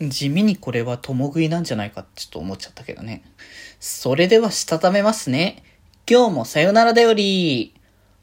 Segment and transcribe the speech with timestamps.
[0.00, 3.22] 地味にこれは共食いなんじゃないかってちょっと思っちゃったけどね。
[3.80, 5.62] それではしたためますね。
[6.08, 7.74] 今日もさよならだより。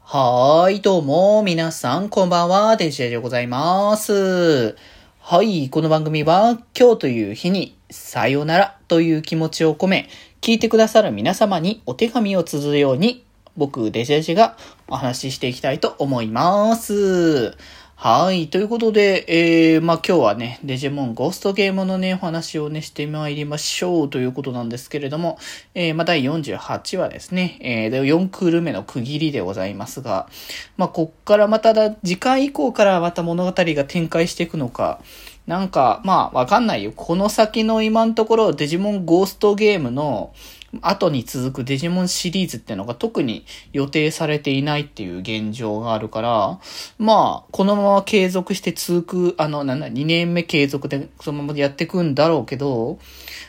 [0.00, 4.76] はーい、どうも、皆さん、こんばんは、デジェでございます。
[5.20, 10.08] はい、この番組は、今日という日に、さよならという気持ちを込め、
[10.40, 13.26] 聞いてくださる皆様にお手紙を綴るように、
[13.58, 14.56] 僕、デジェジが
[14.88, 17.54] お話ししていきたいと思います。
[18.00, 18.46] はい。
[18.46, 25.36] ということで、えー、まあ、今日はね、デジモンゴーストゲームのね、お話をね、してまいりましょうということなんですけれども、
[25.74, 30.28] えー、まあ、第48話ですね、えー、4クール目の区切りでございますが、
[30.76, 35.00] まあ、こっからまただ、次回以降からまた物語が展開していくのか、
[35.48, 36.92] なんか、まあ、わかんないよ。
[36.94, 40.32] この先の今のところ、デジモンゴーストゲームの、
[40.82, 46.60] 後に続くデジモンシリーズってのが特に予定されていないっていう現状があるから、
[46.98, 52.98] まあ、このまま継続して続く、あの、なんだ、2年目継続でそのままでやっていくんだろうけど、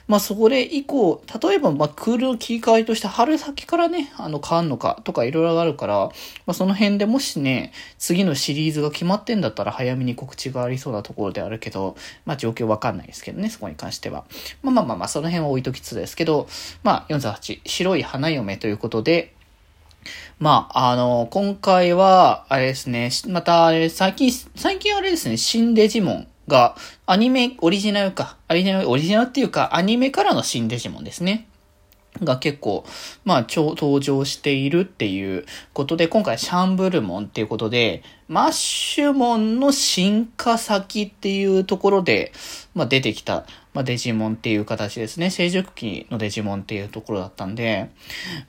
[0.10, 6.12] まあ、それ以降、例えば、まあ、クールの切り替えとして春先からね、あの、変わんのかとかいろいろあるから、ま
[6.48, 14.26] あ、その辺でもしね、次のシリーズが決まってんだったら早めに告知がありそうなところであるけど、まあ、状況わかんないですけどね、そこに関しては。
[14.64, 16.48] まあまあまあまあ、その辺は置いときつつですけど、
[16.82, 19.36] まあ、48、白い花嫁ということで、
[20.40, 31.48] まあ、あの、今回は、あれですね、また、最近、最近あれですね、新デジモンが、アニメ、オリジナルか、アニメ、オリジナルっていうか、アニメからの新デジモンですね。
[32.24, 32.86] が結構、
[33.24, 42.34] まあ、登場しているっていうことで、今回シャンブルモンっていうことで、マッシュモンの進化先っていうところで、
[42.74, 45.30] まあ、出てきた、まあ、デジモンっていう形ですね。
[45.30, 47.90] 成熟期のデジモンっていうところだったんで、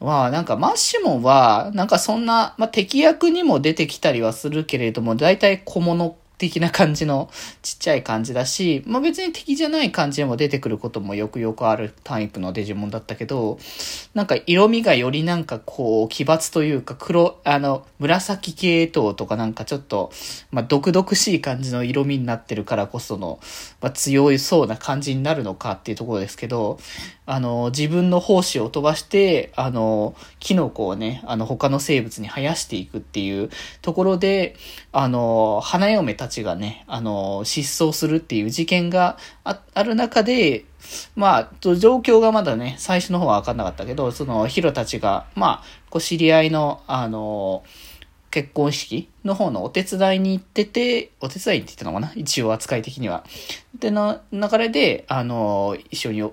[0.00, 13.58] まあ、なんかマッシュモンは、なんかそんな、まあ、敵役にも出てきたりはするけれども、大体小物的な感じのちっちゃい感じだし、まあ別に敵じゃない感じでも出てくることもよくよくあるタイプのデジモンだったけど、
[14.14, 20.11] なんか色味がよりなんかこう奇抜というか黒、あの、紫系統とかなんかちょっと、
[20.51, 23.39] まあ独々しい感じの色味になってるからこその、
[23.83, 26.78] まあ強いそうな感じになるのかっていうところですけど、
[27.30, 33.51] あの、自分の胞子を飛ばして、あの、キノコをね、あの他の生物に生やしていくっていう
[33.83, 34.57] ところで、
[34.91, 40.64] あの、花嫁たちがね、あの、失踪するっていう事件がある中で、
[41.14, 47.63] まあ、状況がまだね、最初の方は分かんなかったけど、そのヒロたちが、まあ、こう知り合いの、あの、
[48.30, 52.13] 結婚式の方のお手伝いに行ってて、お手伝いって言ったのかな？
[52.14, 53.24] 一応扱い的には。
[53.79, 56.30] で、の流れで、あの、一緒に、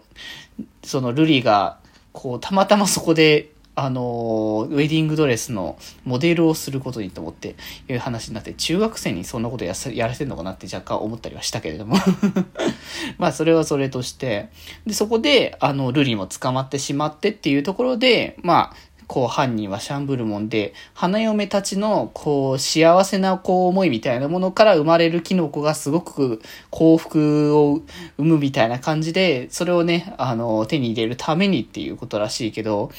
[0.84, 1.80] そのルリが、
[2.14, 3.50] こう、たまたまそこで
[3.80, 7.56] あの、ウェディングドレスのモデルをすることにと思って
[7.88, 11.96] いう話になって、中学生にそんなことややらせるのかなって若干思ったりはしたけれども。
[13.20, 14.50] まあ、それはそれとして、
[14.88, 18.76] で、そこで、あの、ルリも捕まってしまってっていうところで、まあ、
[19.08, 27.82] こう犯人はシャンブルモンで、花嫁たちのこう幸せなこう思いみたいなものから生まれるキノコがすごく幸福を
[28.18, 32.92] 生むみたいな感じで、それをね、あの、手に入れるためにっていうことらしいけど、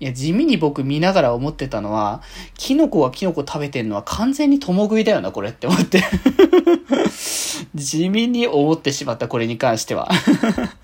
[0.00, 2.22] いや、地味に僕見ながら思ってたのは、
[2.58, 6.02] キノコはキノコ食べてんのは完全に共食いだよな、これって思って。
[7.74, 10.10] 地味に思ってしまった、これに関しては。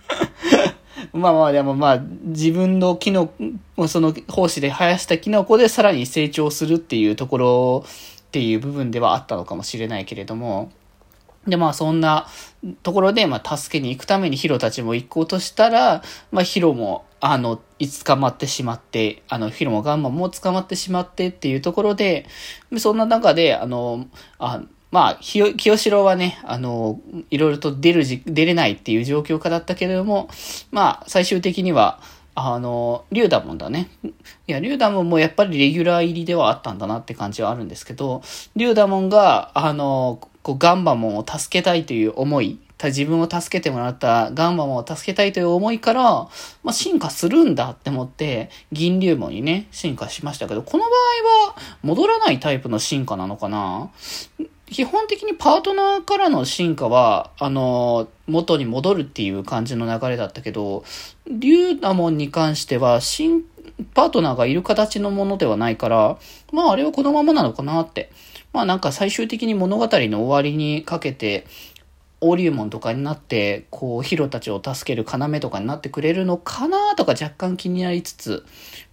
[1.19, 3.31] まあまあでもまあ自分のキノ
[3.77, 10.73] コ、その胞子で生やしたキノコでさらに成長するっていうところっていう部分ではあったのかもしれないけれども、
[11.47, 12.27] でまあそんな
[12.83, 22.27] ところでまあ助けに行くためにヒロたちも行こうとしたら、まあヒロもあの、いつ捕まってしまって、あの、ヒロもガンマも捕まってしまってっていうところで、
[22.77, 24.07] そんな中で、あの、
[24.39, 27.01] あまあ、清城はね、あの、
[27.31, 30.29] いろいろと出るじ、出れないっていう状況下だったけれども、
[30.71, 32.01] まあ、最終的には、
[32.35, 33.91] あの、リュウダモンだね。
[34.47, 38.23] いや、リュウダモンもやっぱりレギュラー入りではあったんだなって感じはあるんですけど、
[38.57, 46.31] リュウダモンが、あの、こうガンバモンを助けたいという思い、自分を助けてもらったガンバモンを助けたいという思いから、ま
[46.67, 50.91] あ、進化するんだって思って、銀龍門にね、進化しましたけど、この場合
[51.49, 53.91] は戻らないタイプの進化なのかな？
[54.71, 60.85] 基本的にパートナーからの進化は、あの、元に戻るっていう感じの流れだったけど、
[61.27, 63.45] リューダモンに関しては、新、
[63.95, 66.19] パートナーがいる形のものではないから、
[66.53, 68.11] まああれはこのままなのかなって。
[68.53, 71.47] まあなんか最終的に物語の終わりにかけて、
[72.21, 78.45] オリューモンとかになって、こう、ヒロたちを助ける要とかになってくれるのかなとか若干気になりつつ、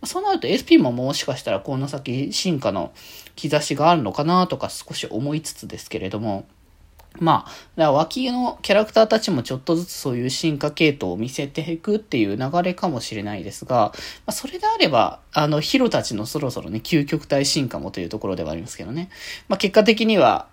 [0.03, 2.93] そうなると SP ももしかしたらこの先進化の
[3.35, 6.45] 兆しがあるのかなとか少し思いつつですけれども、
[7.19, 13.93] まあ、だから脇のキャラクターたちもちょっとずつそういう進化系統を見せていくっていう流れかもしれないですが、ま
[14.27, 19.09] あ、それであれば、あの、ヒロたちのそろそろね、究極体進化もというところではありますけどね。
[19.47, 20.47] まあ、結果的には、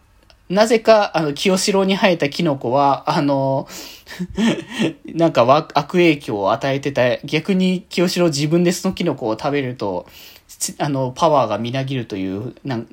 [0.49, 3.69] なぜか、あの、清志郎に生えたキノコは、あの、
[5.07, 10.07] なんか悪影響を与えてた、逆に清志郎自分でそのキノコを食べると、
[10.79, 12.87] あの、パワーがみなぎるという、なん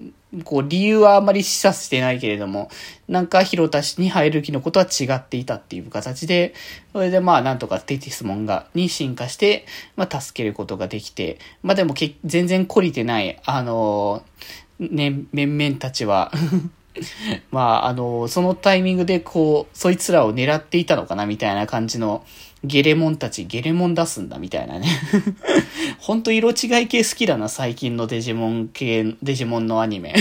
[0.44, 2.70] こう、理由はあまり示唆してないけれども、
[3.08, 6.54] なんか、ヒロタ氏に入る気のことは違っていたっていう形で、
[6.94, 9.66] それでまあ、なんとかテティスモンが、に進化して、
[9.96, 14.24] まあ、助けることができて、まあでもけ、全然懲りてない、あの
[14.80, 16.32] ね、面々たちは
[17.52, 22.24] まあ、あのそのタイミングでこう、そいつらを狙っていたのかなみたいな感じの、
[22.64, 24.88] ゲレモンたち、ゲレモン出すんだみたいなね。
[26.00, 30.14] ほんと色違い系好きだな、最近のデジモン系、デジモンのアニメ。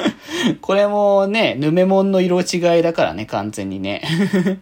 [0.62, 4.02] これもね、ヌメモンの色違いだからね、完全にね。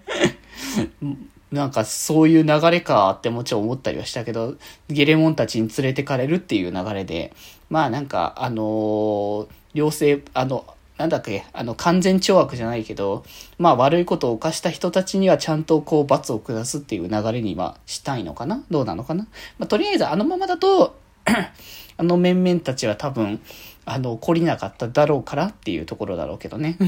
[1.53, 4.57] なんかそういう流れかってもちろん思ったりはしたけど、
[4.89, 7.33] ゲレモンたちに連れてかれるっていう流れで、
[7.71, 10.65] まあなんか、あのー、両性、あの、
[11.03, 13.25] なんだっけ、あの、完全懲悪じゃないけど、
[13.59, 18.63] まあ悪いことを犯した人たちにはちゃんとこう罰を下すっていう流れにはしたいのかな？
[18.71, 19.27] どうなのかな？
[19.59, 20.97] まあとりあえずあのままだと
[21.97, 23.41] あの面々たちは多分、
[23.85, 26.79] あの、懲りなかっただろうからっていうところだろうけどね。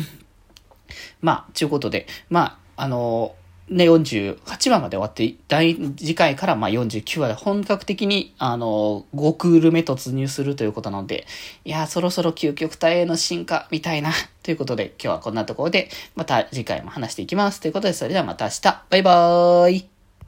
[1.20, 3.34] まあ、ちゅうことで、まあ、あの、
[3.68, 11.26] ね、48話まで終わって、第次回からまあ49話で本格的に、あの、5クール目突入するということなので、
[11.64, 14.12] いや、そろそろ究極体への進化みたいな、
[14.42, 17.60] ということで、今日はこんなところで、また次回も話していきます。
[17.60, 19.93] ということで、それではまた明日、バイバーイ